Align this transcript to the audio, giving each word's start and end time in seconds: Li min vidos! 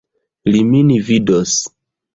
Li 0.55 0.63
min 0.71 0.91
vidos! 1.11 1.57